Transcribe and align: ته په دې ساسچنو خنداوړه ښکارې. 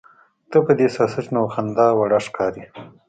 ته 0.51 0.57
په 0.65 0.71
دې 0.79 0.87
ساسچنو 0.95 1.41
خنداوړه 1.53 2.19
ښکارې. 2.25 2.65